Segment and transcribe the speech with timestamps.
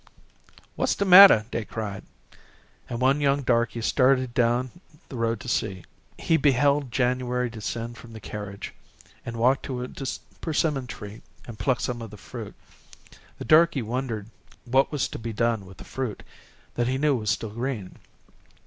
[0.75, 2.03] "What's de mattah?" they cried,
[2.89, 5.83] and one young darky started down the road to see.
[6.17, 8.73] He beheld January descend from the carriage,
[9.27, 9.89] and walk to a
[10.41, 12.55] persimmon tree and pluck some of the fruit.
[13.37, 14.31] The darky wondered
[14.65, 16.23] what was to be done with the fruit
[16.73, 17.97] that he knew was still green.